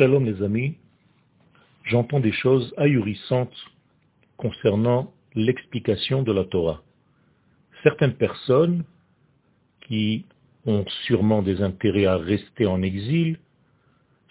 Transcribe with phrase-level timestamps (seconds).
[0.00, 0.78] Shalom les amis,
[1.84, 3.54] j'entends des choses ahurissantes
[4.38, 6.82] concernant l'explication de la Torah.
[7.82, 8.84] Certaines personnes
[9.82, 10.24] qui
[10.64, 13.40] ont sûrement des intérêts à rester en exil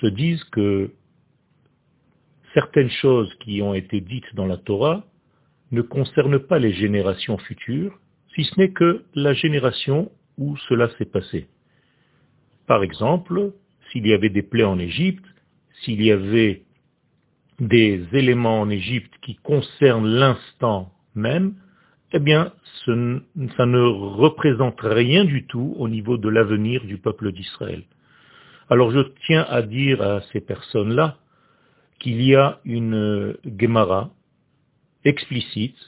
[0.00, 0.90] se disent que
[2.54, 5.06] certaines choses qui ont été dites dans la Torah
[5.70, 7.96] ne concernent pas les générations futures,
[8.34, 11.46] si ce n'est que la génération où cela s'est passé.
[12.66, 13.52] Par exemple,
[13.92, 15.24] s'il y avait des plaies en Égypte,
[15.82, 16.62] s'il y avait
[17.60, 21.54] des éléments en Égypte qui concernent l'instant même,
[22.12, 22.52] eh bien,
[22.84, 27.84] ça ne représente rien du tout au niveau de l'avenir du peuple d'Israël.
[28.68, 31.18] Alors je tiens à dire à ces personnes-là
[32.00, 34.10] qu'il y a une Gemara
[35.04, 35.78] explicite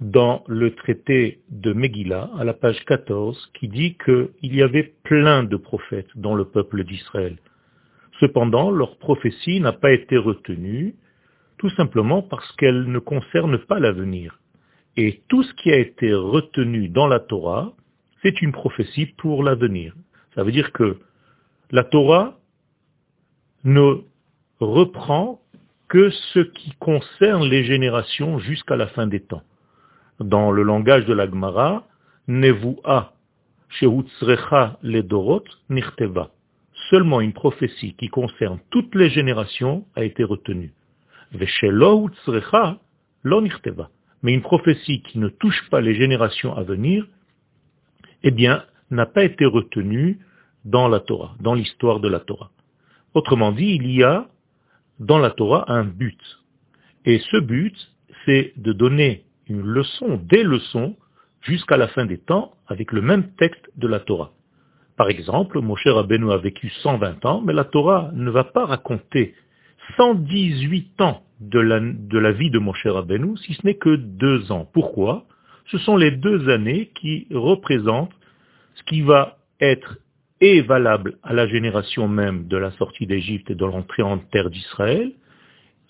[0.00, 5.44] dans le traité de Megillah, à la page 14, qui dit qu'il y avait plein
[5.44, 7.38] de prophètes dans le peuple d'Israël.
[8.24, 10.94] Cependant, leur prophétie n'a pas été retenue,
[11.58, 14.38] tout simplement parce qu'elle ne concerne pas l'avenir.
[14.96, 17.74] Et tout ce qui a été retenu dans la Torah,
[18.22, 19.94] c'est une prophétie pour l'avenir.
[20.34, 20.96] Ça veut dire que
[21.70, 22.38] la Torah
[23.64, 23.96] ne
[24.58, 25.42] reprend
[25.88, 29.42] que ce qui concerne les générations jusqu'à la fin des temps.
[30.18, 31.86] Dans le langage de la Gemara,
[32.26, 33.12] Nevu'a,
[33.68, 36.30] Shehutzrecha Ledorot, Nirteva
[36.90, 40.72] seulement une prophétie qui concerne toutes les générations a été retenue.
[44.22, 47.06] Mais une prophétie qui ne touche pas les générations à venir,
[48.22, 50.18] eh bien, n'a pas été retenue
[50.64, 52.50] dans la Torah, dans l'histoire de la Torah.
[53.12, 54.28] Autrement dit, il y a
[54.98, 56.20] dans la Torah un but.
[57.04, 57.76] Et ce but,
[58.24, 60.96] c'est de donner une leçon, des leçons,
[61.42, 64.32] jusqu'à la fin des temps, avec le même texte de la Torah.
[64.96, 69.34] Par exemple, Moshe Rabbeinu a vécu 120 ans, mais la Torah ne va pas raconter
[69.96, 74.68] 118 ans de la, vie de Moshe Rabbeinu, si ce n'est que deux ans.
[74.72, 75.24] Pourquoi?
[75.66, 78.14] Ce sont les deux années qui représentent
[78.74, 79.98] ce qui va être
[80.40, 84.50] et valable à la génération même de la sortie d'Égypte et de l'entrée en terre
[84.50, 85.12] d'Israël,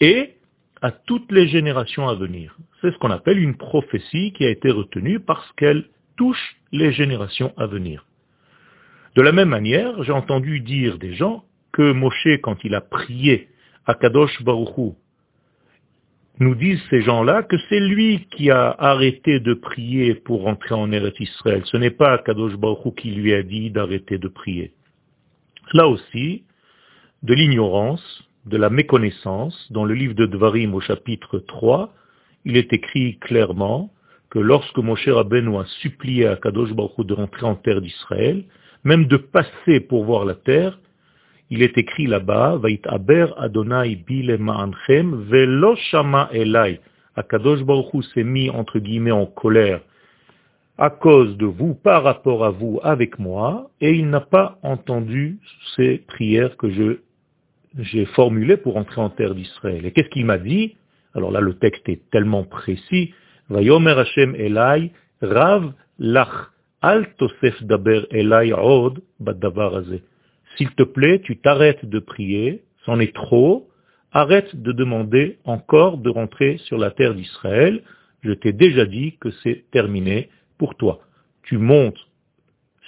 [0.00, 0.34] et
[0.80, 2.56] à toutes les générations à venir.
[2.80, 7.52] C'est ce qu'on appelle une prophétie qui a été retenue parce qu'elle touche les générations
[7.56, 8.04] à venir.
[9.14, 13.48] De la même manière, j'ai entendu dire des gens que Moshe, quand il a prié
[13.86, 14.96] à Kadosh Baruchou,
[16.40, 20.90] nous disent ces gens-là que c'est lui qui a arrêté de prier pour rentrer en
[20.90, 21.62] Eretz Israël.
[21.66, 24.72] Ce n'est pas Kadosh Baruchou qui lui a dit d'arrêter de prier.
[25.72, 26.44] Là aussi,
[27.22, 31.94] de l'ignorance, de la méconnaissance, dans le livre de Dvarim au chapitre 3,
[32.44, 33.92] il est écrit clairement
[34.30, 38.44] que lorsque Moshe Rabbeinu a supplié à Kadosh Baruchou de rentrer en terre d'Israël,
[38.84, 40.78] même de passer pour voir la terre,
[41.50, 46.80] il est écrit là-bas, Vait aber Adonai bile ma'anchem velo shama elai.
[47.16, 49.80] Akadosh Baruch s'est mis entre guillemets en colère
[50.78, 55.38] à cause de vous, par rapport à vous, avec moi, et il n'a pas entendu
[55.76, 56.68] ces prières que
[57.78, 59.86] j'ai formulées pour entrer en terre d'Israël.
[59.86, 60.76] Et qu'est-ce qu'il m'a dit?
[61.14, 63.14] Alors là, le texte est tellement précis.
[63.50, 64.90] Vayomer Hashem Elai,
[65.22, 66.50] Rav Lach
[70.56, 73.70] S'il te plaît, tu t'arrêtes de prier, c'en est trop,
[74.12, 77.82] arrête de demander encore de rentrer sur la terre d'Israël.
[78.22, 80.28] Je t'ai déjà dit que c'est terminé
[80.58, 81.00] pour toi.
[81.44, 81.98] Tu montes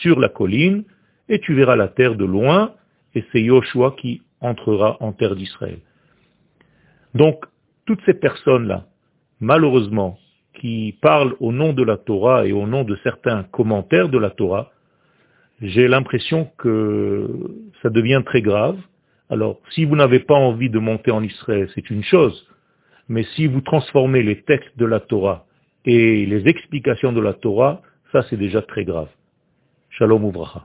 [0.00, 0.82] sur la colline
[1.28, 2.74] et tu verras la terre de loin
[3.14, 5.78] et c'est Yoshua qui entrera en terre d'Israël.
[7.14, 7.44] Donc,
[7.86, 8.86] toutes ces personnes-là,
[9.38, 10.18] malheureusement,
[10.64, 14.30] qui parle au nom de la Torah et au nom de certains commentaires de la
[14.30, 14.70] Torah,
[15.60, 17.28] j'ai l'impression que
[17.82, 18.78] ça devient très grave.
[19.28, 22.48] Alors, si vous n'avez pas envie de monter en Israël, c'est une chose,
[23.10, 25.44] mais si vous transformez les textes de la Torah
[25.84, 29.10] et les explications de la Torah, ça c'est déjà très grave.
[29.90, 30.64] Shalom Ouvracha.